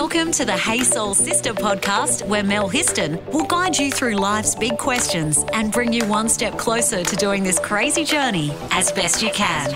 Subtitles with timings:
[0.00, 4.54] Welcome to the Hey Soul Sister podcast, where Mel Histon will guide you through life's
[4.54, 9.22] big questions and bring you one step closer to doing this crazy journey as best
[9.22, 9.70] you can.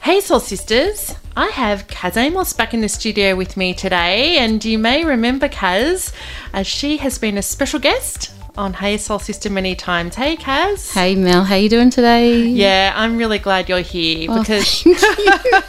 [0.00, 4.64] Hey Soul Sisters, I have Kaz Amos back in the studio with me today, and
[4.64, 6.14] you may remember Kaz
[6.52, 10.14] as she has been a special guest on Hey Soul Sister many times.
[10.16, 10.92] Hey Kaz.
[10.92, 12.42] Hey Mel, how you doing today?
[12.44, 14.84] Yeah, I'm really glad you're here Oh, because.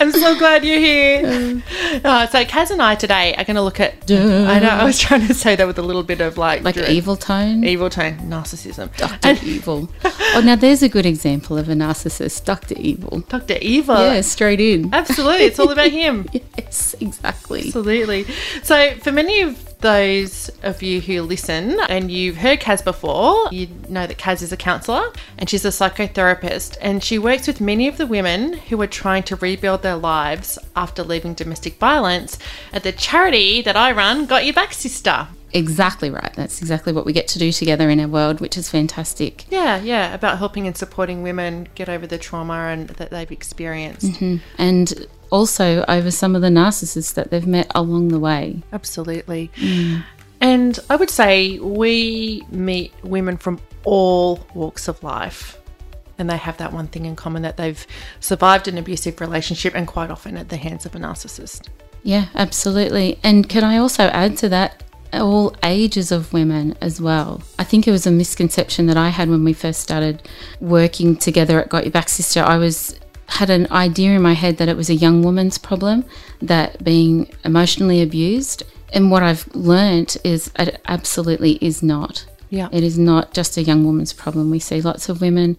[0.00, 1.62] I'm so glad you're here.
[2.04, 4.06] Uh, so Kaz and I today are going to look at.
[4.06, 4.46] Duh.
[4.48, 6.74] I know I was trying to say that with a little bit of like like
[6.74, 6.90] dread.
[6.90, 7.64] evil tone.
[7.64, 8.94] evil tone, narcissism.
[8.96, 9.18] Dr.
[9.28, 9.88] And Evil.
[10.04, 12.74] Oh, now there's a good example of a narcissist, Dr.
[12.78, 13.20] Evil.
[13.28, 13.56] Dr.
[13.60, 13.96] Evil.
[13.96, 14.92] yeah, straight in.
[14.92, 16.28] Absolutely, it's all about him.
[16.58, 17.60] Yes, exactly.
[17.66, 18.24] Absolutely.
[18.62, 23.68] So, for many of those of you who listen and you've heard Kaz before, you
[23.88, 27.88] know that Kaz is a counsellor and she's a psychotherapist and she works with many
[27.88, 32.38] of the women who are trying to rebuild their lives after leaving domestic violence
[32.72, 35.28] at the charity that I run, Got Your Back Sister.
[35.52, 36.32] Exactly right.
[36.34, 39.46] That's exactly what we get to do together in our world, which is fantastic.
[39.50, 44.06] Yeah, yeah, about helping and supporting women get over the trauma and that they've experienced.
[44.06, 44.36] Mm-hmm.
[44.58, 48.62] And also over some of the narcissists that they've met along the way.
[48.72, 49.50] Absolutely.
[49.56, 50.04] Mm.
[50.40, 55.58] And I would say we meet women from all walks of life.
[56.18, 57.86] And they have that one thing in common that they've
[58.20, 61.68] survived an abusive relationship and quite often at the hands of a narcissist.
[62.02, 63.18] Yeah, absolutely.
[63.22, 64.82] And can I also add to that
[65.14, 67.42] all ages of women as well?
[67.58, 70.28] I think it was a misconception that I had when we first started
[70.60, 72.42] working together at Got Your Back Sister.
[72.42, 72.99] I was
[73.30, 76.04] had an idea in my head that it was a young woman's problem
[76.42, 78.62] that being emotionally abused.
[78.92, 82.26] And what I've learnt is it absolutely is not.
[82.50, 82.68] Yeah.
[82.72, 84.50] It is not just a young woman's problem.
[84.50, 85.56] We see lots of women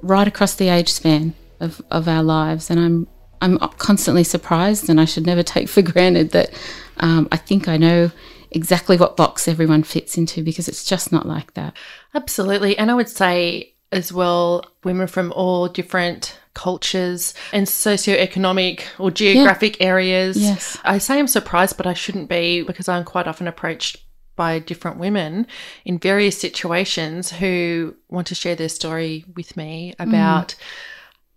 [0.00, 3.08] right across the age span of, of our lives, and I'm
[3.40, 6.50] I'm constantly surprised, and I should never take for granted that
[6.98, 8.10] um, I think I know
[8.50, 11.76] exactly what box everyone fits into because it's just not like that.
[12.14, 12.78] Absolutely.
[12.78, 19.80] And I would say as well, women from all different cultures and socioeconomic or geographic
[19.80, 20.36] areas.
[20.36, 20.76] Yes.
[20.84, 23.96] I say I'm surprised, but I shouldn't be because I'm quite often approached
[24.34, 25.46] by different women
[25.84, 30.08] in various situations who want to share their story with me mm.
[30.08, 30.56] about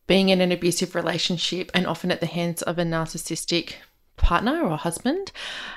[0.08, 3.76] being in an abusive relationship and often at the hands of a narcissistic
[4.22, 5.32] partner or husband.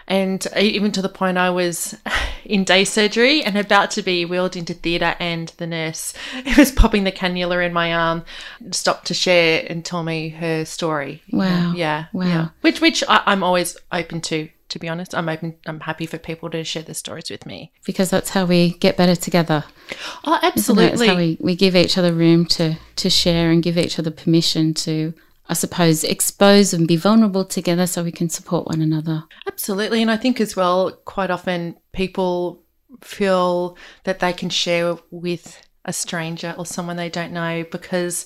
[0.07, 1.97] And even to the point I was
[2.45, 6.71] in day surgery and about to be wheeled into theatre, and the nurse who was
[6.71, 8.25] popping the cannula in my arm
[8.71, 11.23] stopped to share and tell me her story.
[11.33, 11.73] Wow.
[11.75, 12.07] Yeah.
[12.13, 12.27] Wow.
[12.27, 12.49] Yeah.
[12.61, 14.49] Which, which I, I'm always open to.
[14.71, 15.55] To be honest, I'm open.
[15.67, 17.71] I'm happy for people to share their stories with me.
[17.85, 19.63] Because that's how we get better together.
[20.25, 21.05] Oh, absolutely.
[21.05, 24.11] It's how we, we give each other room to, to share and give each other
[24.11, 25.15] permission to,
[25.49, 29.25] I suppose, expose and be vulnerable together so we can support one another.
[29.47, 30.01] Absolutely.
[30.01, 32.63] And I think as well, quite often people
[33.03, 38.25] feel that they can share with a stranger or someone they don't know because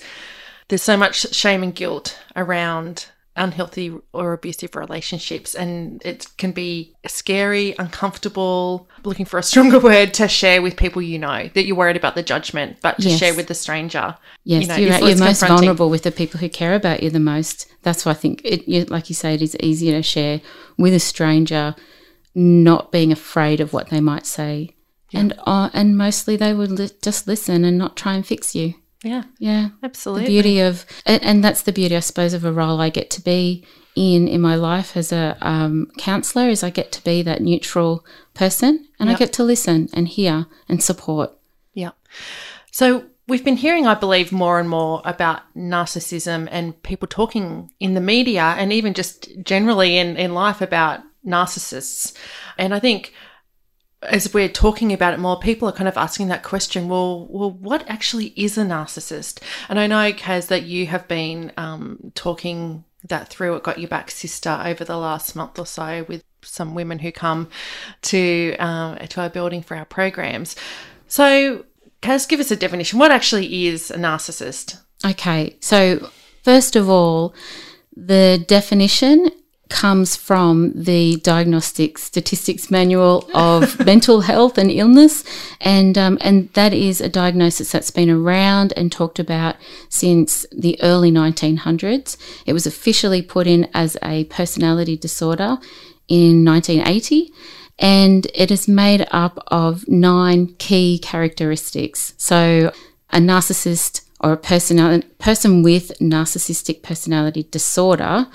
[0.68, 3.06] there's so much shame and guilt around
[3.38, 10.12] unhealthy or abusive relationships and it can be scary uncomfortable looking for a stronger word
[10.12, 13.18] to share with people you know that you're worried about the judgment but to Yes.
[13.18, 15.02] share with the stranger Yes, you know, you're, right.
[15.02, 17.66] you're most vulnerable with the people who care about you the most.
[17.82, 20.40] That's why I think, it, like you say, it is easier to share
[20.78, 21.74] with a stranger,
[22.34, 24.70] not being afraid of what they might say,
[25.12, 28.74] and uh, and mostly they would li- just listen and not try and fix you.
[29.02, 32.52] Yeah Yeah, absolutely the beauty of, and, and that's the beauty, I suppose, of a
[32.52, 33.64] role I get to be
[33.94, 38.04] in in my life as a um, counselor is I get to be that neutral
[38.34, 39.16] person, and Yep.
[39.16, 41.32] I get to listen and hear and support.
[41.74, 41.90] Yeah.
[42.70, 47.94] So we've been hearing, I believe, more and more about narcissism and people talking in
[47.94, 52.14] the media and even just generally in, in life about narcissists.
[52.56, 53.12] And I think
[54.02, 57.50] as we're talking about it more, people are kind of asking that question, well, well,
[57.50, 59.40] what actually is a narcissist?
[59.68, 63.88] And I know, Kaz, that you have been um, talking that through It Got Your
[63.88, 67.48] Back Sister over the last month or so with some women who come
[68.02, 70.54] to um, to our building for our programs.
[71.08, 71.64] So,
[72.00, 72.98] Kaz, give us a definition.
[72.98, 74.80] What actually is a narcissist?
[75.04, 76.10] Okay, so
[76.44, 77.34] first of all,
[77.96, 79.30] the definition
[79.68, 85.24] comes from the Diagnostic Statistics Manual of Mental Health and Illness,
[85.60, 89.56] and um, and that is a diagnosis that's been around and talked about
[89.88, 92.16] since the early 1900s.
[92.46, 95.58] It was officially put in as a personality disorder
[96.08, 97.32] in 1980
[97.78, 102.14] and it is made up of nine key characteristics.
[102.16, 102.72] So,
[103.10, 108.26] a narcissist or a person, person with narcissistic personality disorder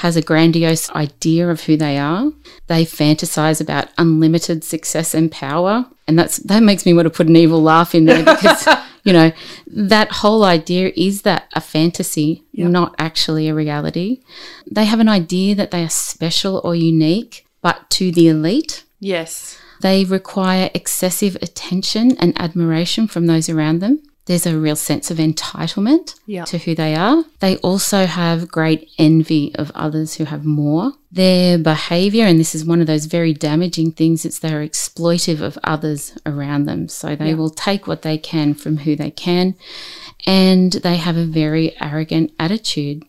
[0.00, 2.32] has a grandiose idea of who they are.
[2.68, 5.84] They fantasize about unlimited success and power.
[6.08, 8.66] And that's that makes me want to put an evil laugh in there because
[9.04, 9.30] you know,
[9.66, 14.22] that whole idea is that a fantasy, not actually a reality.
[14.70, 18.84] They have an idea that they are special or unique, but to the elite.
[19.00, 19.58] Yes.
[19.82, 24.02] They require excessive attention and admiration from those around them.
[24.30, 26.44] There's a real sense of entitlement Yeah.
[26.44, 27.24] to who they are.
[27.40, 30.92] They also have great envy of others who have more.
[31.10, 35.58] Their behavior, and this is one of those very damaging things, it's they're exploitive of
[35.64, 36.86] others around them.
[36.86, 39.56] So they will take what they can from who they can,
[40.24, 43.02] and they have a very arrogant attitude.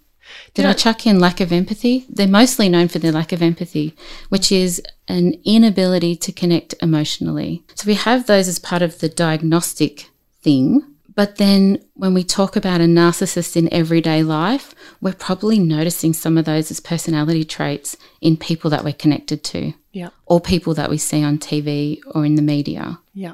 [0.56, 2.07] Did I chuck in lack of empathy?
[2.09, 3.95] They're mostly known for their lack of empathy,
[4.29, 7.62] which is an inability to connect emotionally.
[7.75, 10.07] So we have those as part of the diagnostic
[10.41, 10.81] thing.
[11.13, 16.38] But then when we talk about a narcissist in everyday life, we're probably noticing some
[16.38, 20.10] of those as personality traits in people that we're connected to Yeah.
[20.25, 23.00] or people that we see on TV or in the media.
[23.13, 23.34] Yeah.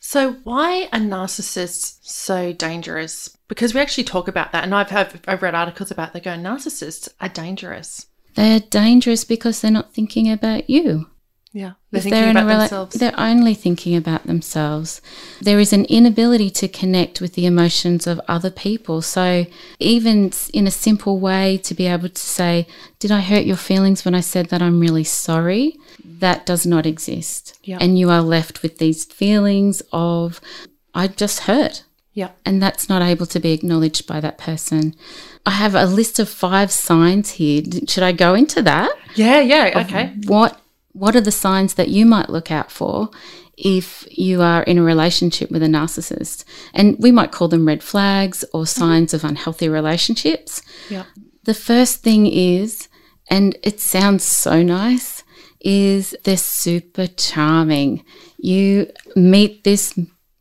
[0.00, 3.36] So why are narcissists so dangerous?
[3.46, 6.30] Because we actually talk about that, and I've have, I've read articles about they go
[6.30, 8.06] narcissists are dangerous.
[8.34, 11.10] They're dangerous because they're not thinking about you.
[11.52, 12.96] Yeah, they're If thinking they're about rela- themselves.
[12.96, 15.00] They're only thinking about themselves.
[15.40, 19.00] There is an inability to connect with the emotions of other people.
[19.00, 19.46] So,
[19.78, 22.66] even in a simple way, to be able to say,
[22.98, 25.76] Did I hurt your feelings when I said that I'm really sorry?
[26.04, 27.58] That does not exist.
[27.64, 27.78] Yeah.
[27.80, 30.40] And you are left with these feelings of,
[30.94, 31.84] I just hurt.
[32.12, 32.30] Yeah.
[32.44, 34.94] And that's not able to be acknowledged by that person.
[35.46, 37.62] I have a list of five signs here.
[37.86, 38.90] Should I go into that?
[39.14, 39.40] Yeah.
[39.40, 39.84] Yeah.
[39.86, 40.14] Okay.
[40.26, 40.60] what
[40.98, 43.10] what are the signs that you might look out for
[43.56, 47.82] if you are in a relationship with a narcissist and we might call them red
[47.82, 48.80] flags or mm-hmm.
[48.80, 51.04] signs of unhealthy relationships Yeah.
[51.44, 52.88] the first thing is
[53.30, 55.22] and it sounds so nice
[55.60, 58.04] is they're super charming
[58.38, 59.98] you meet this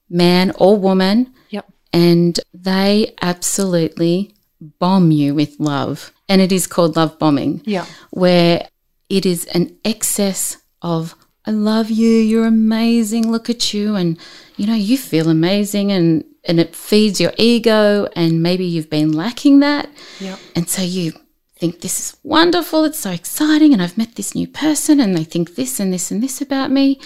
[0.09, 1.65] man or woman Yep.
[1.93, 4.35] and they absolutely
[4.79, 6.11] bomb you with love.
[6.29, 7.85] And it is called love bombing, Yeah.
[8.11, 8.67] where
[9.09, 11.15] it is an excess of,
[11.45, 13.95] I love you, you're amazing, look at you.
[13.95, 14.17] And,
[14.57, 18.07] you know, you feel amazing and, and it feeds your ego.
[18.15, 19.89] And maybe you've been lacking that.
[20.19, 20.39] Yep.
[20.55, 21.13] And so you
[21.57, 25.23] think this is wonderful, it's so exciting, and I've met this new person and they
[25.23, 26.99] think this and this and this about me.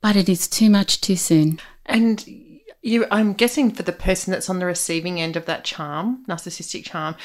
[0.00, 1.60] But it is too much too soon.
[1.84, 2.24] And
[2.80, 6.84] you, I'm guessing for the person that's on the receiving end of that charm, narcissistic
[6.84, 7.16] charm,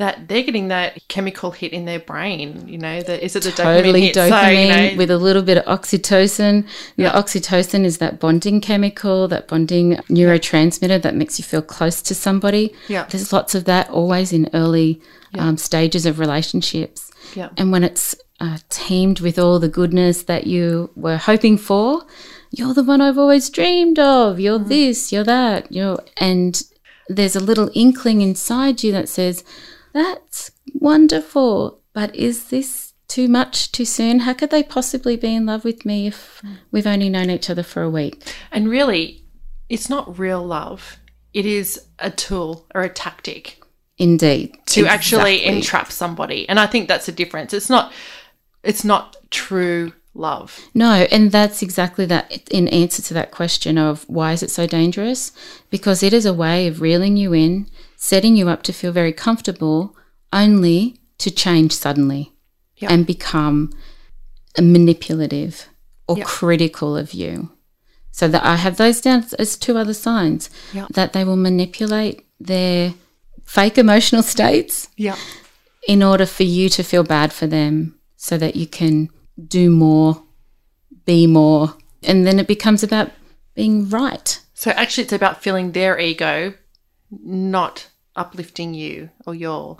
[0.00, 2.66] that they're getting that chemical hit in their brain.
[2.66, 4.16] You know, the, is it the dopamine totally hit?
[4.16, 6.66] dopamine So, you know, with a little bit of oxytocin.
[6.96, 7.12] Yeah.
[7.12, 12.14] The oxytocin is that bonding chemical, that bonding neurotransmitter that makes you feel close to
[12.14, 12.74] somebody.
[12.88, 13.04] Yeah.
[13.10, 15.02] There's lots of that always in early
[15.38, 17.10] um, stages of relationships.
[17.34, 17.50] Yeah.
[17.58, 22.06] And when it's uh, teamed with all the goodness that you were hoping for,
[22.50, 24.40] you're the one I've always dreamed of.
[24.40, 26.60] You're this, you're that, you're, and
[27.06, 29.44] there's a little inkling inside you that says,
[29.92, 34.20] that's wonderful, but is this too much too soon?
[34.20, 37.62] How could they possibly be in love with me if we've only known each other
[37.62, 38.34] for a week?
[38.52, 39.24] and really,
[39.68, 40.98] it's not real love.
[41.32, 43.62] It is a tool or a tactic
[43.98, 44.56] Indeed.
[44.66, 46.48] to actually entrap somebody.
[46.48, 47.54] And I think that's a difference.
[47.54, 47.92] It's not.
[48.62, 50.58] It's not true love.
[50.74, 54.66] No, and that's exactly that in answer to that question of why is it so
[54.66, 55.32] dangerous?
[55.70, 57.68] Because it is a way of reeling you in,
[58.02, 59.94] setting you up to feel very comfortable,
[60.32, 62.32] only to change suddenly
[62.78, 62.88] Yeah.
[62.92, 63.70] and become
[64.58, 65.68] manipulative
[66.08, 66.24] or Yeah.
[66.24, 67.50] critical of you.
[68.10, 70.86] So that I have those down as two other signs Yeah.
[70.94, 72.94] that they will manipulate their
[73.44, 75.16] fake emotional states Yeah.
[75.86, 79.10] in order for you to feel bad for them so that you can
[79.46, 80.22] do more,
[81.04, 81.74] be more.
[82.02, 83.10] And then it becomes about
[83.54, 84.40] being right.
[84.54, 86.54] So actually, it's about filling their ego,
[87.10, 87.86] not
[88.20, 89.76] uplifting you or your.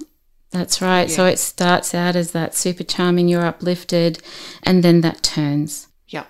[0.51, 1.09] That's right.
[1.11, 4.21] So it starts out as that super charming, you're uplifted,
[4.63, 6.25] and then that turns Yeah.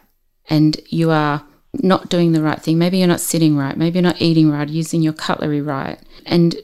[0.51, 1.45] and you are
[1.83, 2.77] not doing the right thing.
[2.79, 3.77] Maybe you're not sitting right.
[3.77, 6.57] Maybe you're not eating right, using your cutlery right, and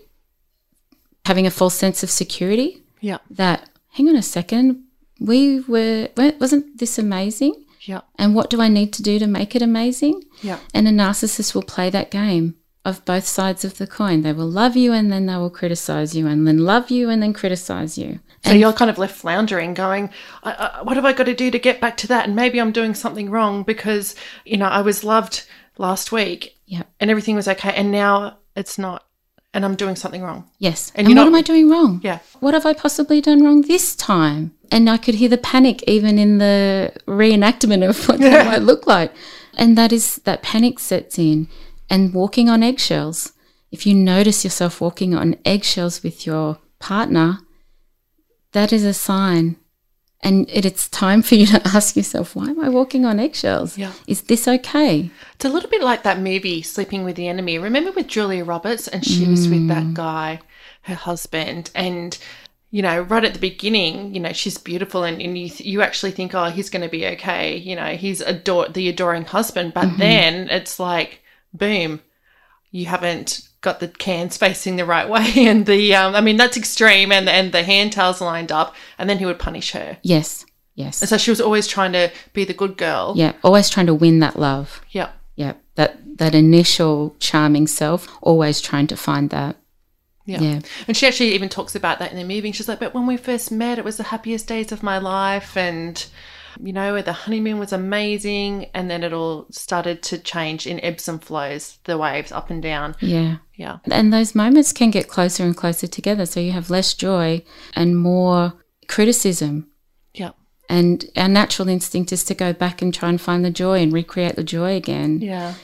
[1.25, 3.19] having a false sense of security Yeah.
[3.31, 4.83] that, hang on a second,
[5.21, 6.09] we were,
[6.41, 7.55] wasn't this amazing?
[7.83, 8.01] Yeah.
[8.19, 10.23] And what do I need to do to make it amazing?
[10.43, 10.59] Yeah.
[10.75, 12.57] And a narcissist will play that game
[12.87, 14.23] of both sides of the coin.
[14.23, 17.23] They will love you and then they will criticize you, and then love you and
[17.23, 18.21] then criticize you.
[18.45, 20.05] So you're kind of left floundering, going,
[20.45, 22.61] I, I, "What have I got to do to get back to that?" And maybe
[22.61, 24.15] I'm doing something wrong because
[24.45, 25.45] you know I was loved
[25.79, 26.85] last week Yeah.
[27.01, 29.03] and everything was okay, and now it's not.
[29.55, 30.45] and I'm doing something wrong.
[30.59, 30.93] Yes.
[30.95, 32.01] And And, what not- am I doing wrong?
[32.05, 32.19] Yeah.
[32.41, 34.53] What have I possibly done wrong this time?
[34.71, 38.87] And I could hear the panic even in the reenactment of what that might look
[38.87, 39.13] like.
[39.57, 41.49] And that is that panic sets in
[41.89, 43.33] and walking on eggshells.
[43.71, 47.39] If you notice yourself walking on eggshells with your partner,
[48.53, 49.57] that is a sign.
[50.21, 53.77] And it, it's time for you to ask yourself, why am I walking on eggshells?
[53.77, 53.93] Yeah.
[54.07, 55.11] Is this okay?
[55.35, 57.59] It's a little bit like that movie Sleeping with the Enemy.
[57.59, 59.95] Remember with Julia Roberts and she was with that mm.
[59.95, 60.41] guy,
[60.83, 62.19] her husband, and
[62.71, 66.11] you know, right at the beginning, you know, she's beautiful and, and you you actually
[66.11, 67.57] think, oh, he's going to be okay.
[67.57, 69.99] You know, he's adore the adoring husband, but mm-hmm.
[69.99, 71.23] then it's like,
[71.57, 72.01] boom,
[72.71, 76.57] you haven't got the cans facing the right way, and the um, I mean that's
[76.57, 79.99] extreme, and and the hand tails lined up, and then he would punish her.
[80.03, 80.45] Yes.
[80.75, 81.01] Yes.
[81.01, 83.15] And so she was always trying to be the good girl.
[83.17, 83.33] yeah.
[83.43, 84.83] Always trying to win that love.
[84.91, 85.11] Yeah.
[85.35, 89.57] Yeah, that that initial charming self, always trying to find that.
[90.27, 90.41] Yeah.
[90.41, 90.61] Yeah.
[90.89, 92.53] And she actually even talks about that in the movie.
[92.53, 95.57] She's like, but when we first met, it was the happiest days of my life.
[95.57, 96.05] And,
[96.63, 98.67] you know, the honeymoon was amazing.
[98.75, 102.63] And then it all started to change in ebbs and flows, the waves up and
[102.63, 102.97] down.
[103.01, 103.37] Yeah.
[103.55, 103.79] Yeah.
[103.91, 106.27] And those moments can get closer and closer together.
[106.27, 107.43] So you have less joy
[107.75, 108.55] and more
[108.89, 109.71] criticism.
[110.15, 110.33] Yeah.
[110.69, 113.93] And our natural instinct is to go back and try and find the joy and
[113.93, 115.21] recreate the joy again.
[115.21, 115.55] Yeah.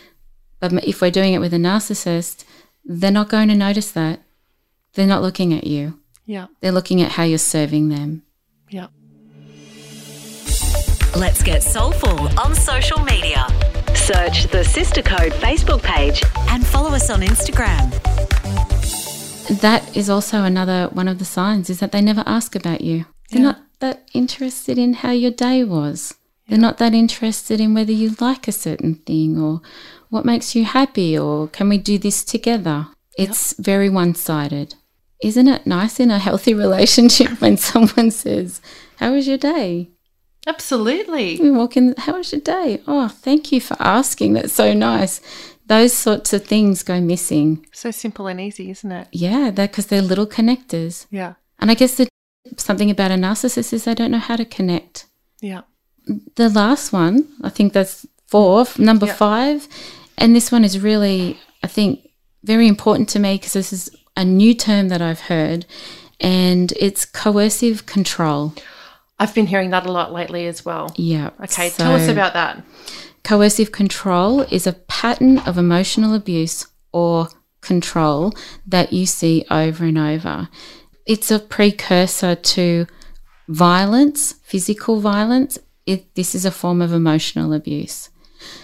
[0.61, 2.45] But if we're doing it with a narcissist,
[2.85, 4.23] they're not going to notice that.
[4.95, 5.99] They're not looking at you.
[6.25, 6.47] Yeah.
[6.61, 8.23] They're looking at how you're serving them.
[8.71, 8.89] Yeah.
[11.17, 13.47] Let's get soulful on social media.
[13.95, 17.91] Search the Sister Code Facebook page and follow us on Instagram.
[19.61, 23.05] that is also another one of the signs is that they never ask about you.
[23.31, 23.47] They're Yeah.
[23.49, 26.15] not that interested in how your day was.
[26.49, 29.61] They're not that interested in whether you like a certain thing or
[30.09, 32.87] what makes you happy or can we do this together.
[33.19, 34.75] It's very one sided.
[35.23, 38.61] Isn't it nice in a healthy relationship when someone says,
[38.97, 39.91] How was your day?
[40.47, 41.39] Absolutely.
[41.41, 42.81] We walk in, How was your day?
[42.87, 44.33] Oh, thank you for asking.
[44.35, 45.21] That's so nice.
[45.67, 47.65] Those sorts of things go missing.
[47.73, 49.09] So simple and easy, isn't it?
[49.13, 51.07] Yeah, because they're little connectors.
[51.11, 51.35] Yeah.
[51.61, 52.09] And I guess the
[52.57, 55.07] something about a narcissist is they don't know how to connect.
[55.41, 55.63] Yeah.
[56.35, 59.15] The last one, I think that's four, number Yeah.
[59.15, 59.69] five,
[60.19, 62.09] and this one is really, I think,
[62.43, 65.65] very important to me because this is a new term that I've heard,
[66.21, 68.53] and it's coercive control.
[69.19, 70.93] I've been hearing that a lot lately as well.
[70.97, 71.31] Yeah.
[71.45, 71.69] Okay.
[71.71, 72.65] so tell us about that.
[73.25, 77.29] Coercive control is a pattern of emotional abuse or
[77.61, 78.35] control
[78.67, 80.49] that you see over and over.
[81.07, 82.87] It's a precursor to
[83.49, 85.59] violence, physical violence.
[85.87, 88.11] It, this is a form of emotional abuse.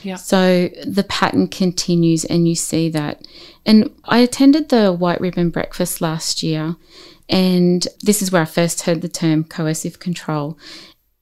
[0.03, 0.17] Yeah.
[0.17, 3.27] So the pattern continues, and you see that.
[3.65, 6.77] And I attended the White Ribbon Breakfast last year,
[7.29, 10.59] and this is where I first heard the term coercive control.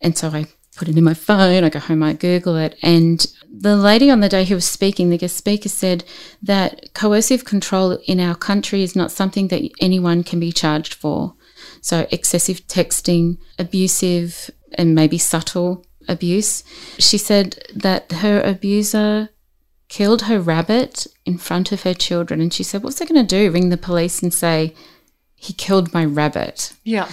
[0.01, 0.47] And so I
[0.77, 2.79] put it in my phone, I go home, I Google it.
[2.83, 6.05] And the lady on the day who was speaking, the guest speaker, said
[6.43, 11.35] that coercive control in our country is not something that anyone can be charged for.
[11.81, 16.63] So excessive texting, abusive, and maybe subtle abuse.
[16.99, 19.31] She said that her abuser
[19.89, 22.41] killed her rabbit in front of her children.
[22.41, 23.51] And she said, What's that going to do?
[23.51, 24.75] Ring the police and say,
[25.37, 26.73] He killed my rabbit.
[26.85, 27.09] Yeah.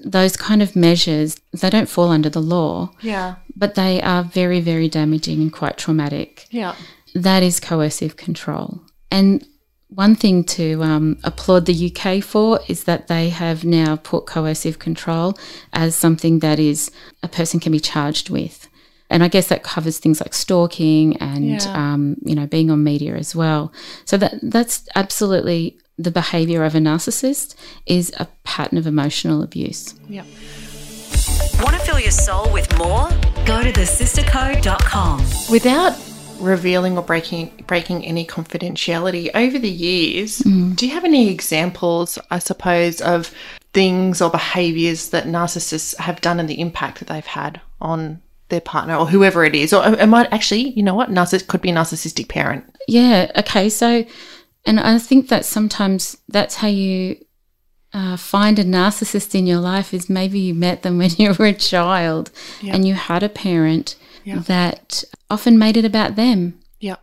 [0.00, 3.36] Those kind of measures, they don't fall under the law, Yeah.
[3.56, 6.46] but they are very, very damaging and quite traumatic.
[6.50, 6.74] Yeah.
[7.14, 8.80] That is coercive control.
[9.10, 9.44] And
[9.88, 14.78] one thing to um, applaud the UK for is that they have now put coercive
[14.78, 15.36] control
[15.72, 16.90] as something that is
[17.22, 18.67] a person can be charged with.
[19.10, 21.72] And I guess that covers things like stalking and Yeah.
[21.74, 23.72] um, you know being on media as well.
[24.04, 27.54] So that that's absolutely the behaviour of a narcissist
[27.86, 29.94] is a pattern of emotional abuse.
[30.08, 30.22] Yeah.
[31.62, 33.08] Want to fill your soul with more?
[33.44, 35.24] Go to thesistercode.com.
[35.50, 35.98] Without
[36.38, 42.38] revealing or breaking breaking any confidentiality over the years, do you have any examples, I
[42.38, 43.34] suppose, of
[43.72, 48.60] things or behaviors that narcissists have done and the impact that they've had on their
[48.60, 49.72] partner or whoever it is?
[49.72, 52.64] Or it might actually, you know what, narcissist could be a narcissistic parent.
[52.86, 53.30] Yeah.
[53.36, 53.68] Okay.
[53.68, 54.04] So,
[54.64, 57.16] and I think that sometimes that's how you
[57.92, 61.46] uh, find a narcissist in your life is maybe you met them when you were
[61.46, 62.74] a child Yeah.
[62.74, 64.40] and you had a parent Yeah.
[64.40, 66.96] that often made it about them Yeah.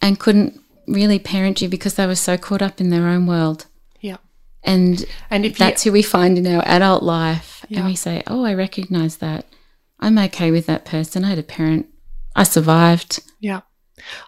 [0.00, 3.66] and couldn't really parent you because they were so caught up in their own world.
[4.00, 4.16] Yeah.
[4.64, 7.64] And And if you that's who we find in our adult life.
[7.68, 7.78] Yeah.
[7.80, 9.44] And we say, oh, I recognize that.
[10.00, 11.24] I'm okay with that person.
[11.24, 11.86] I had a parent.
[12.34, 13.20] I survived.
[13.38, 13.60] Yeah.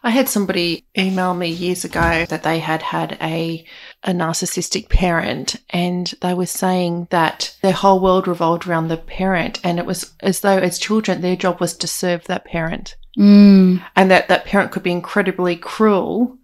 [0.02, 3.64] I had somebody email me years ago that they had had a
[4.02, 9.61] a narcissistic parent and they were saying that their whole world revolved around the parent
[9.64, 13.83] and it was as though as children their job was to serve that parent Mm.
[13.95, 16.38] and that that parent could be incredibly cruel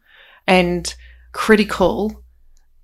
[0.47, 0.95] and
[1.33, 2.25] critical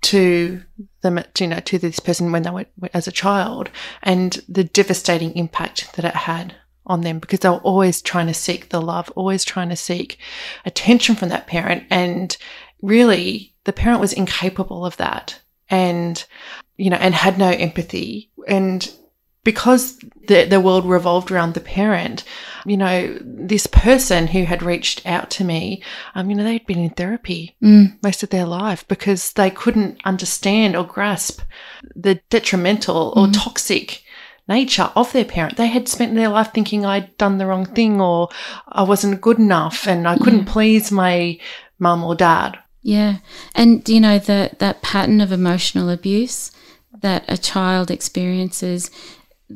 [0.05, 0.61] to
[1.01, 3.69] them you know to this person when they were as a child
[4.03, 6.55] and the devastating impact that it had
[6.87, 10.19] on them because they were always trying to seek the love always trying to seek
[10.65, 11.83] attention from that parent.
[11.89, 12.35] And
[12.81, 16.23] really the parent was incapable of that and
[16.77, 18.29] you know and had no empathy.
[18.47, 18.91] And
[19.45, 19.97] because
[20.27, 22.25] the, the world revolved around the parent,
[22.65, 25.81] you know, this person who had reached out to me,
[26.15, 27.97] um, you know, they'd been in therapy Mm.
[28.03, 31.41] most of their life because they couldn't understand or grasp
[31.95, 34.03] the detrimental or toxic
[34.47, 35.57] nature of their parent.
[35.57, 38.29] They had spent their life thinking I'd done the wrong thing or
[38.67, 41.39] I wasn't good enough and I couldn't please my
[41.79, 42.57] mum or dad.
[42.81, 43.17] Yeah.
[43.53, 46.51] And you know that that pattern of emotional abuse
[47.01, 48.89] that a child experiences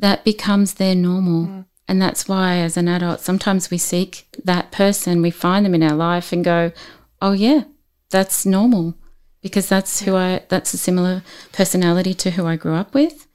[0.00, 1.46] that becomes their normal.
[1.46, 1.64] Mm.
[1.88, 5.82] And that's why as an adult sometimes we seek that person, we find them in
[5.82, 6.72] our life and go,
[7.20, 7.64] "Oh yeah,
[8.10, 8.94] that's normal."
[9.42, 13.26] Because that's who I that's a similar personality to who I grew up with.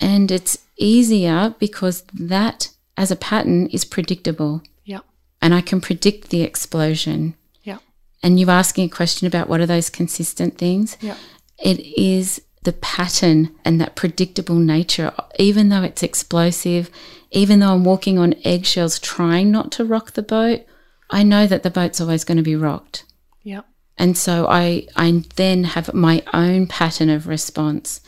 [0.00, 5.00] And it's easier because that as a pattern is predictable Yeah.
[5.42, 7.78] and I can predict the explosion Yeah.
[8.22, 11.16] and you're asking a question about what are those consistent things, Yeah.
[11.58, 16.90] it is the pattern and that predictable nature, even though it's explosive,
[17.30, 20.64] even though I'm walking on eggshells trying not to rock the boat,
[21.10, 23.04] I know that the boat's always going to be rocked.
[23.42, 23.62] Yeah.
[23.98, 28.00] And so I, I then have my own pattern of response.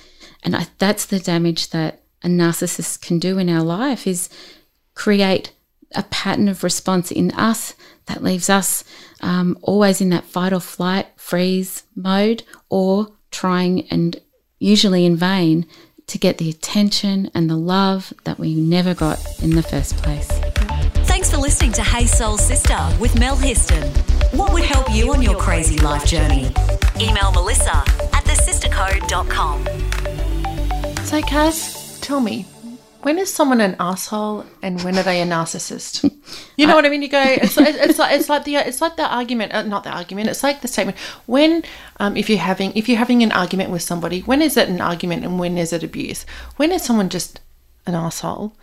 [0.42, 4.28] And I, that's the damage that a narcissist can do in our life is
[4.94, 5.52] create
[5.94, 7.75] a pattern of response in us
[8.06, 8.84] that leaves us
[9.20, 14.20] um, always in that fight or flight, freeze mode, or trying and
[14.64, 15.66] usually in vain
[16.06, 20.29] to get the attention and the love that we never got in the first place.
[21.07, 23.87] Thanks for listening to Hey Soul Sister with Mel Histon.
[24.37, 26.50] What would help you on your crazy life journey?
[27.00, 27.77] Email Melissa
[28.12, 29.64] at thesistercode.com.
[31.05, 32.42] So, Kaz, tell me,
[33.03, 36.11] when is someone an asshole and when are they a narcissist?
[36.57, 37.03] You know what I mean?
[37.03, 39.85] You go, it's, like- it's like it's like the it's like the argument, uh, not
[39.85, 40.29] the argument.
[40.29, 40.97] It's like the statement.
[41.27, 41.64] When,
[41.99, 44.81] um, if you're having if you're having an argument with somebody, when is it an
[44.81, 46.25] argument and when is it abuse?
[46.57, 47.40] When is someone just
[47.87, 48.55] an asshole,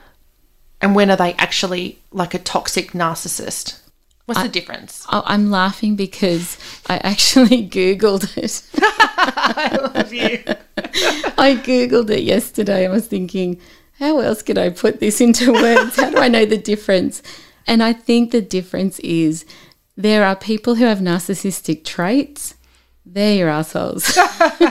[0.82, 3.80] and when are they actually like a toxic narcissist?
[4.26, 5.06] What's the difference?
[5.10, 6.58] I- I'm laughing because
[6.88, 8.62] I actually Googled it.
[8.78, 10.44] I love you.
[11.38, 12.86] I Googled it yesterday.
[12.86, 13.60] I was thinking,
[14.00, 15.96] how else could I put this into words?
[15.98, 17.22] How do I know the difference?
[17.68, 19.46] And I think the difference is
[19.96, 22.56] there are people who have narcissistic traits.
[23.06, 24.18] They're your assholes.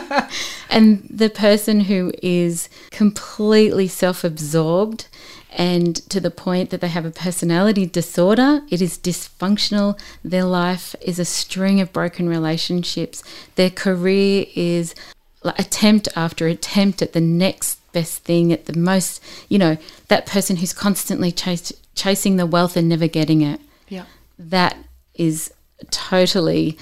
[0.70, 5.06] and the person who is completely self absorbed
[5.52, 9.98] and to the point that they have a personality disorder, it is dysfunctional.
[10.24, 13.22] Their life is a string of broken relationships.
[13.56, 14.94] Their career is
[15.42, 19.76] attempt after attempt at the next best thing, at the most, you know,
[20.08, 21.72] that person who's constantly chase,
[22.04, 24.04] chasing the wealth and never getting it Yeah.
[24.38, 24.74] that
[25.14, 25.52] is
[25.90, 26.78] totally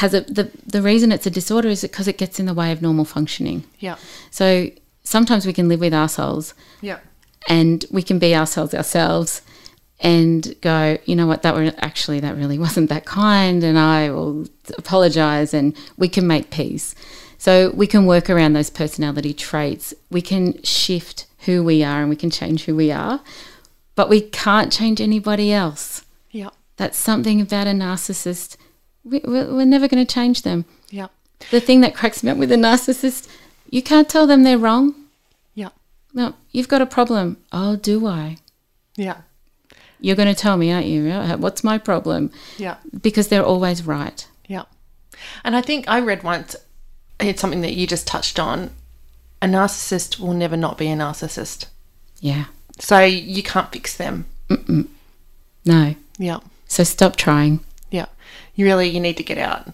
[0.00, 2.72] has a the, the reason it's a disorder is because it gets in the way
[2.72, 3.64] of normal functioning.
[3.78, 3.96] Yeah.
[4.30, 4.70] So
[5.04, 6.98] sometimes we can live with ourselves Yeah.
[7.48, 9.42] and we can be ourselves ourselves
[10.00, 14.10] and go, you know what, that were actually that really wasn't that kind and I
[14.10, 16.94] will apologize and we can make peace.
[17.38, 19.94] So we can work around those personality traits.
[20.10, 23.20] We can shift who we are and we can change who we are,
[23.94, 26.04] but we can't change anybody else.
[26.30, 26.50] Yeah.
[26.76, 28.56] That's something about a narcissist.
[29.04, 30.64] We, we're, we're never going to change them.
[30.90, 31.08] Yeah.
[31.50, 33.28] The thing that cracks me up with a narcissist,
[33.70, 34.94] you can't tell them they're wrong.
[35.54, 35.68] Yeah.
[36.12, 37.36] No, you've got a problem.
[37.52, 38.38] Oh, do I?
[38.96, 39.18] Yeah.
[40.00, 41.10] You're going to tell me, aren't you?
[41.38, 42.30] What's my problem?
[42.58, 42.76] Yeah.
[43.00, 44.26] Because they're always right.
[44.46, 44.64] Yeah.
[45.44, 46.56] And I think I read once,
[47.20, 48.70] it's something that you just touched on.
[49.40, 51.66] A narcissist will never not be a narcissist.
[52.20, 52.46] Yeah.
[52.78, 54.26] So you can't fix them.
[55.64, 55.94] No.
[56.18, 56.40] Yeah.
[56.66, 57.60] So stop trying.
[57.90, 58.06] Yeah.
[58.54, 59.68] You really, you need to get out.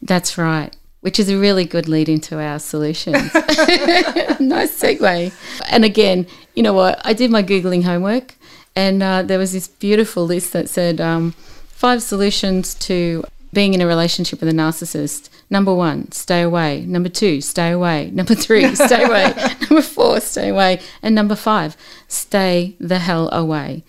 [0.00, 0.74] That's right.
[1.00, 3.16] Which is a really good lead into our solutions.
[3.34, 5.32] nice segue.
[5.70, 7.00] And again, you know what?
[7.04, 8.34] I did my Googling homework
[8.74, 11.32] and uh, there was this beautiful list that said um,
[11.68, 15.28] five solutions to being in a relationship with a narcissist.
[15.50, 16.84] Number one, stay away.
[16.86, 18.10] Number two, stay away.
[18.14, 19.34] Number three, stay away.
[19.60, 20.80] Number four, stay away.
[21.02, 21.76] And number five,
[22.08, 23.84] stay the hell away.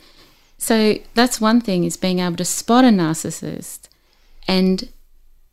[0.58, 3.90] So that's one thing is being able to spot a narcissist
[4.48, 4.90] and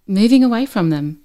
[0.07, 1.21] moving away from them.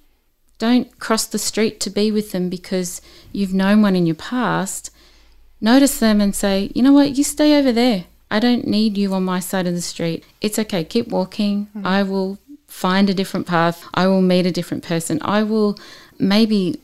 [0.58, 4.90] Don't cross the street to be with them because you've known one in your past.
[5.60, 8.04] Notice them and say, you know what, you stay over there.
[8.30, 10.24] I don't need you on my side of the street.
[10.40, 11.66] It's okay, keep walking.
[11.66, 11.86] Mm-hmm.
[11.86, 13.84] I will find a different path.
[13.94, 15.18] I will meet a different person.
[15.22, 15.78] I will
[16.18, 16.80] maybe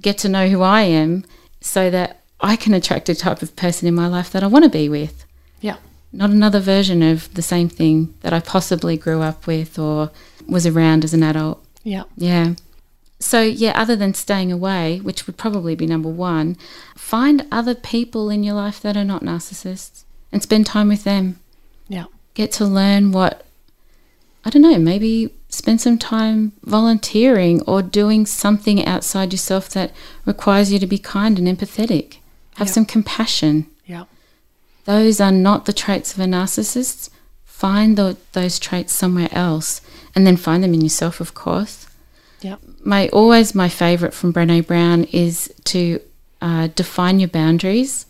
[0.00, 1.24] get to know who I am
[1.60, 4.64] so that I can attract a type of person in my life that I want
[4.64, 5.24] to be with.
[5.60, 5.76] Yeah.
[6.12, 10.10] Not another version of the same thing that I possibly grew up with or
[10.46, 11.64] was around as an adult.
[11.82, 12.04] Yeah.
[12.16, 12.54] Yeah.
[13.18, 16.56] So, yeah, other than staying away, which would probably be number one,
[16.94, 21.38] find other people in your life that are not narcissists and spend time with them.
[21.88, 22.04] Yeah.
[22.34, 23.46] Get to learn what,
[24.44, 29.92] I don't know, maybe spend some time volunteering or doing something outside yourself that
[30.26, 32.16] requires you to be kind and empathetic.
[32.56, 32.74] Have Yeah.
[32.74, 33.66] some compassion.
[33.86, 34.04] Yeah.
[34.84, 37.08] Those are not the traits of a narcissist.
[37.44, 39.80] Find tho- those traits somewhere else
[40.14, 41.86] and then find them in yourself, of course
[42.42, 42.56] Yeah.
[42.84, 46.00] my always my favorite from Brene Brown is to
[46.42, 48.04] uh, define your boundaries,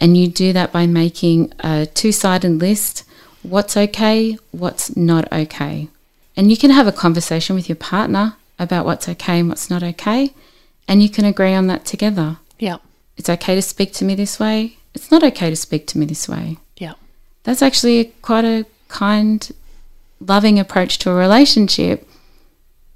[0.00, 3.04] and you do that by making a two-sided list:
[3.42, 5.88] what's okay, what's not okay,
[6.36, 9.82] and you can have a conversation with your partner about what's okay and what's not
[9.82, 10.32] okay,
[10.86, 12.38] and you can agree on that together.
[12.58, 12.78] Yeah.
[13.16, 14.78] It's okay to speak to me this way.
[14.94, 16.58] It's not okay to speak to me this way.
[16.76, 16.94] Yeah.
[17.42, 19.50] That's actually quite a kind,
[20.20, 22.08] loving approach to a relationship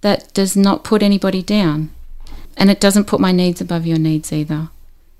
[0.00, 1.90] that does not put anybody down.
[2.56, 4.68] And it doesn't put my needs above your needs either.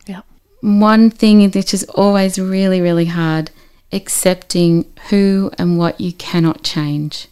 [0.07, 0.23] Yeah.
[0.61, 3.51] One thing which is always really, really hard
[3.93, 7.29] accepting who and what you cannot change.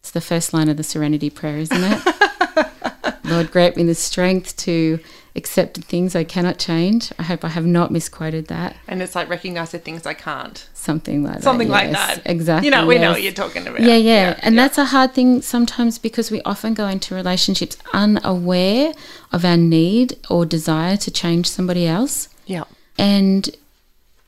[0.00, 3.24] It's the first line of the Serenity Prayer, isn't it?
[3.24, 4.98] Lord, grant me the strength to
[5.36, 7.12] accept the things I cannot change.
[7.18, 8.76] I hope I have not misquoted that.
[8.88, 10.68] And it's like recognize the things I can't.
[10.74, 11.72] Something like Something that.
[11.72, 12.16] like yes.
[12.16, 12.30] that.
[12.30, 12.66] Exactly.
[12.66, 13.80] You know, we know what you're talking about.
[13.80, 14.38] Yeah, yeah.
[14.42, 18.92] And that's a hard thing sometimes because we often go into relationships unaware
[19.32, 22.28] of our need or desire to change somebody else.
[22.46, 22.64] Yeah.
[22.98, 23.48] And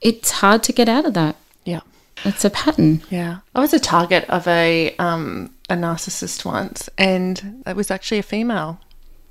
[0.01, 1.37] it's hard to get out of that.
[2.25, 3.03] It's a pattern.
[3.11, 3.39] Yeah.
[3.55, 8.23] I was a target of a um a narcissist once and it was actually a
[8.23, 8.81] female.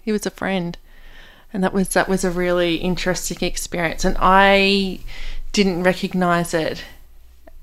[0.02, 0.78] He was a friend.
[1.54, 5.00] And that was that was a really interesting experience and I
[5.52, 6.84] didn't recognize it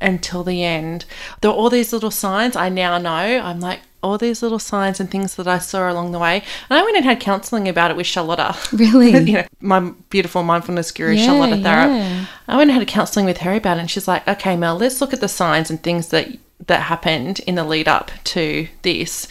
[0.00, 1.04] until the end.
[1.40, 3.10] There were all these little signs I now know.
[3.10, 6.42] I'm like all these little signs and things that I saw along the way.
[6.70, 8.56] And I went and had counselling about it with Charlotta.
[8.72, 9.10] Really?
[9.10, 12.26] you know, my beautiful mindfulness guru, Yeah, Charlotta yeah.
[12.46, 15.00] I went and had counselling with her about it, and she's like, "Okay, Mel, let's
[15.00, 16.28] look at the signs and things that
[16.66, 19.26] that happened in the lead up to this."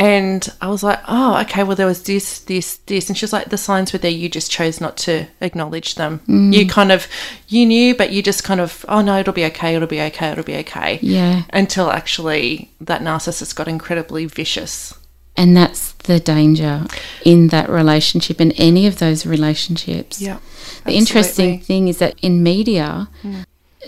[0.00, 1.62] And I was like, "Oh, okay.
[1.62, 4.10] Well, there was this, this, this," and she was like, "The signs were there.
[4.10, 6.20] You just chose not to acknowledge them.
[6.26, 6.54] Mm.
[6.54, 7.06] You kind of,
[7.48, 9.76] you knew, but you just kind of, oh no, it'll be okay.
[9.76, 10.30] It'll be okay.
[10.30, 11.42] It'll be okay." Yeah.
[11.52, 14.94] Until actually, that narcissist got incredibly vicious.
[15.36, 16.86] And that's the danger
[17.24, 20.18] in that relationship, in any of those relationships.
[20.20, 20.38] Yeah.
[20.86, 23.08] The interesting thing is that in media,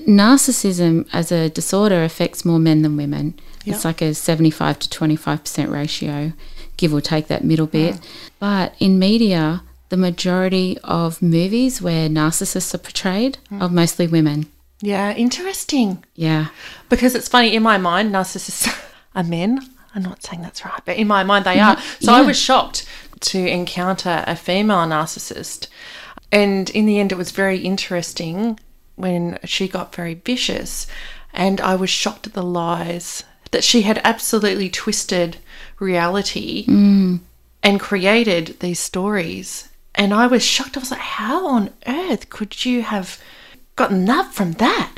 [0.01, 3.39] narcissism as a disorder affects more men than women.
[3.65, 3.75] Yeah.
[3.75, 6.33] It's like a 75 to 25% ratio,
[6.77, 7.99] give or take that middle bit.
[8.39, 13.63] But in media, the majority of movies where narcissists are portrayed hmm.
[13.63, 14.47] are mostly women.
[14.81, 16.05] Yeah, interesting.
[16.17, 16.49] Yeah.
[16.89, 18.69] Because it's funny, in my mind, narcissists
[19.15, 19.61] are men.
[19.95, 21.77] I'm not saying that's right, but in my mind, they are.
[22.01, 22.87] So I was shocked
[23.21, 25.69] to encounter a female narcissist.
[26.33, 28.59] And in the end, it was very interesting
[28.97, 30.87] when she got very vicious.
[31.33, 35.39] And I was shocked at the lies that she had absolutely twisted
[35.79, 37.21] reality mm.
[37.63, 39.69] and created these stories.
[39.95, 40.77] And I was shocked.
[40.77, 43.21] I was like, how on earth could you have
[43.77, 44.97] gotten that from that?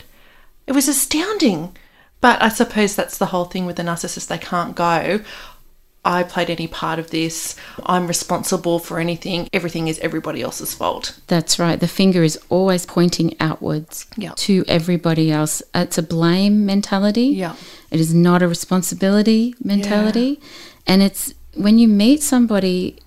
[0.66, 1.76] It was astounding.
[2.20, 4.28] But I suppose that's the whole thing with the narcissist.
[4.28, 5.20] They can't go,
[6.04, 7.56] I played any part of this.
[7.86, 9.48] I'm responsible for anything.
[9.52, 11.18] Everything is everybody else's fault.
[11.28, 11.80] That's right.
[11.80, 14.32] The finger is always pointing outwards Yeah.
[14.36, 15.62] to everybody else.
[15.74, 17.28] It's a blame mentality.
[17.28, 17.54] Yeah.
[17.90, 20.40] It is not a responsibility mentality.
[20.86, 22.98] And it's when you meet somebody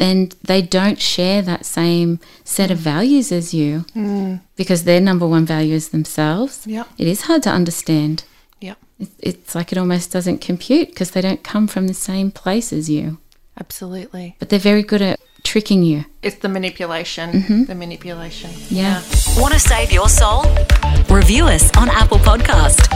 [0.00, 2.82] and they don't share that same set of mm.
[2.82, 4.40] values as you mm.
[4.56, 6.66] because their number one value is themselves.
[6.66, 6.84] Yeah.
[6.98, 8.24] It is hard to understand.
[8.98, 9.06] Yeah.
[9.06, 12.72] It- It's like it almost doesn't compute because they don't come from the same place
[12.72, 13.18] as you.
[13.58, 14.36] Absolutely.
[14.38, 16.04] But they're very good at tricking you.
[16.22, 17.32] It's the manipulation.
[17.32, 17.64] Mm-hmm.
[17.64, 18.50] The manipulation.
[18.68, 19.02] Yeah.
[19.38, 20.44] Want to save your soul?
[21.08, 22.88] Review us on Apple Podcast.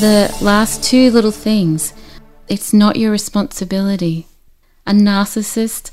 [0.00, 1.92] The last two little things
[2.48, 4.26] it's not your responsibility.
[4.86, 5.90] A narcissist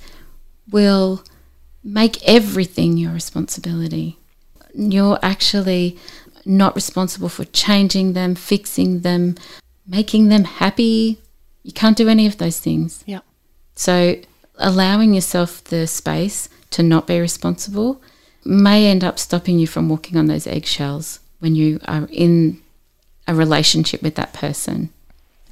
[0.71, 1.23] will
[1.83, 4.17] make everything your responsibility.
[4.73, 5.97] You're actually
[6.49, 9.35] not responsible for changing them, fixing them,
[9.87, 11.21] making them happy.
[11.63, 13.03] You can't do any of those things.
[13.05, 13.19] Yeah.
[13.75, 14.15] So,
[14.57, 18.01] allowing yourself the space to not be responsible
[18.43, 22.59] may end up stopping you from walking on those eggshells when you are in
[23.27, 24.89] a relationship with that person,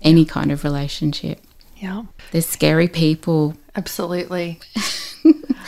[0.01, 1.41] any kind of relationship.
[1.77, 2.03] Yeah.
[2.31, 4.59] They're scary people Absolutely.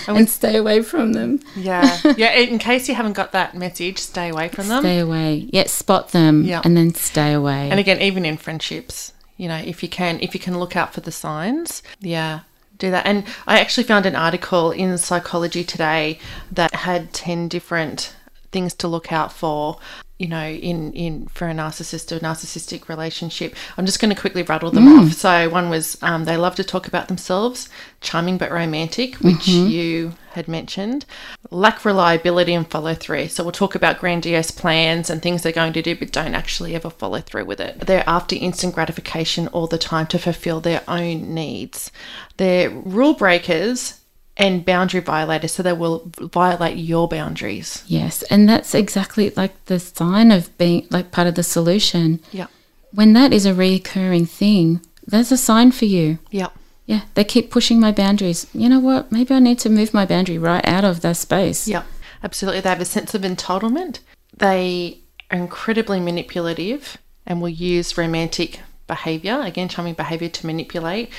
[0.08, 1.40] and stay away from them.
[1.56, 1.98] Yeah.
[2.18, 2.34] Yeah.
[2.34, 4.82] In case you haven't got that message, stay away from them.
[4.82, 5.48] Stay away.
[5.52, 6.62] Yeah, spot them Yeah.
[6.64, 7.70] and then stay away.
[7.70, 10.94] And again, even in friendships, you know, if you can, if you can look out
[10.94, 12.42] for the signs, yeah,
[12.78, 13.06] do that.
[13.06, 16.20] And I actually found an article in Psychology Today
[16.52, 18.16] that had ten different
[18.52, 19.78] things to look out for.
[20.20, 23.56] You know, in in for a narcissist or narcissistic relationship.
[23.78, 25.14] I'm just going to quickly rattle them off.
[25.14, 27.70] So one was um, they love to talk about themselves,
[28.02, 31.06] charming but romantic, which you had mentioned.
[31.52, 33.30] Lack reliability and follow through.
[33.30, 36.76] So we'll talk about grandiose plans and things they're going to do, but don't actually
[36.76, 37.80] ever follow through with it.
[37.80, 41.92] They're after instant gratification all the time to fulfill their own needs.
[42.38, 43.99] They're rule breakers
[44.40, 47.84] and boundary violators, so they will violate your boundaries.
[47.86, 52.20] yes, and that's exactly like the sign of being like part of the solution.
[52.32, 52.48] Yeah.
[52.92, 56.18] When that is a reoccurring thing, that's a sign for you.
[56.32, 56.48] Yeah.
[56.88, 58.48] Yeah, they keep pushing my boundaries.
[58.52, 59.12] You know what?
[59.12, 61.68] Maybe I need to move my boundary right out of that space.
[61.68, 61.84] Yeah,
[62.24, 62.62] absolutely.
[62.62, 64.00] They have a sense of entitlement.
[64.36, 66.98] They are incredibly manipulative
[67.28, 71.12] and will use romantic behavior, again, charming behavior to manipulate,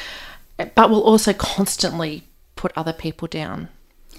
[0.74, 2.24] but will also constantly
[2.60, 3.68] put other people down,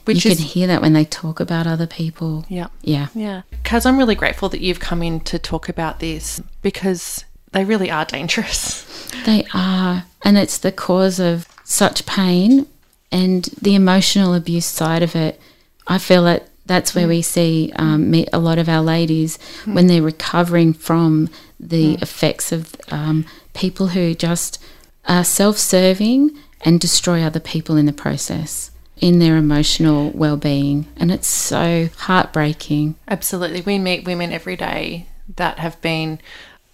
[0.05, 0.37] which you is.
[0.37, 2.43] can hear that when they talk about other people.
[2.49, 2.67] yeah.
[2.81, 3.07] Yeah.
[3.13, 3.43] Yeah.
[3.63, 7.91] Kaz, I'm really grateful that you've come in to talk about this because they really
[7.91, 8.87] are dangerous.
[9.25, 10.05] They are.
[10.23, 12.65] And it's the cause of such pain
[13.11, 15.39] and the emotional abuse side of it.
[15.85, 19.87] I feel that that's where we see um, meet a lot of our ladies when
[19.87, 24.63] they're recovering from the effects of um, people who just
[25.09, 26.31] are self serving
[26.63, 30.85] and destroy other people in the process in their emotional well being.
[30.95, 32.95] And it's so heartbreaking.
[33.07, 33.61] Absolutely.
[33.61, 36.19] We meet women every day that have been,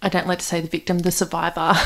[0.02, 1.74] I don't like to say the victim, the survivor.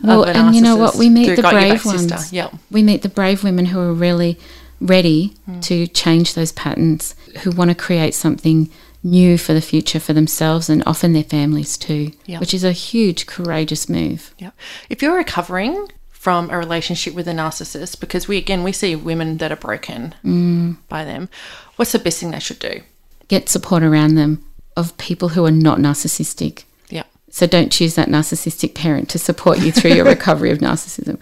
[0.00, 0.94] Well, and you know what?
[0.94, 2.32] We meet the brave ones.
[2.32, 2.54] Yep.
[2.70, 4.38] We meet the brave women who are really
[4.80, 5.58] ready Hmm.
[5.60, 8.70] to change those patterns, who want to create something
[9.02, 12.38] new for the future for themselves and often their families too, Yeah.
[12.38, 14.32] which is a huge, courageous move.
[14.38, 14.50] Yeah.
[14.88, 19.38] If you're recovering from a relationship with a narcissist, because we again we see women
[19.38, 20.76] that are broken Mm.
[20.88, 21.28] by them,
[21.76, 22.80] what's the best thing they should do?
[23.28, 24.44] Get support around them
[24.76, 26.64] of people who are not narcissistic.
[26.90, 27.04] Yeah.
[27.30, 31.18] So don't choose that narcissistic parent to support you through your recovery of narcissism.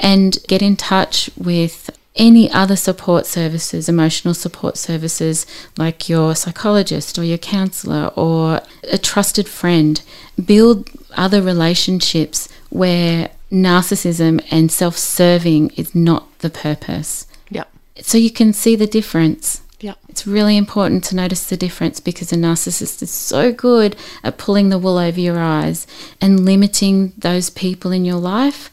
[0.00, 5.46] And get in touch with any other support services, emotional support services
[5.76, 10.02] like your psychologist or your counselor or a trusted friend.
[10.44, 17.26] Build other relationships where narcissism and self-serving is not the purpose.
[17.50, 17.64] Yeah.
[18.00, 19.62] So you can see the difference.
[19.80, 19.94] Yeah.
[20.08, 24.68] It's really important to notice the difference because a narcissist is so good at pulling
[24.68, 25.86] the wool over your eyes
[26.20, 28.70] and limiting those people in your life.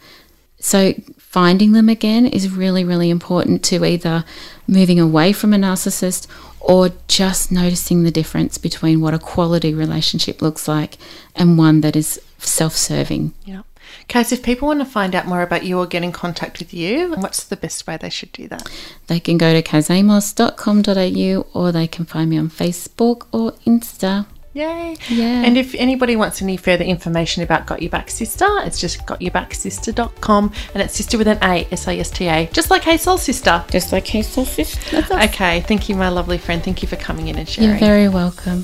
[0.60, 4.24] So, finding them again is really, really important to either
[4.68, 6.28] moving away from a narcissist
[6.60, 10.98] or just noticing the difference between what a quality relationship looks like
[11.36, 13.34] and one that is self serving.
[13.44, 13.62] Yeah.
[14.08, 16.74] Kaz, if people want to find out more about you or get in contact with
[16.74, 18.70] you, what's the best way they should do that?
[19.08, 24.26] They can go to kazamos.com.au or they can find me on Facebook or Insta.
[24.56, 24.96] Yay.
[25.10, 25.44] Yeah.
[25.44, 30.54] And if anybody wants any further information about Got Your Back Sister, it's just gotyourbacksister.com
[30.74, 33.18] and it's sister with an A, S I S T A, just like Hey Soul
[33.18, 33.66] Sister.
[33.70, 34.22] Just like hey.
[34.22, 35.30] That's us.
[35.30, 36.64] Okay, thank you, my lovely friend.
[36.64, 37.72] Thank you for coming in and sharing.
[37.72, 38.64] You're very welcome.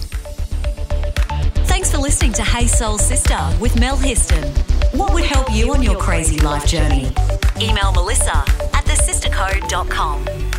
[1.71, 4.43] Thanks for listening to Hey Soul Sister with Mel Histon.
[4.93, 7.13] What would help you on your crazy life journey?
[7.61, 8.39] Email Melissa
[8.73, 10.50] at thesistercode.com.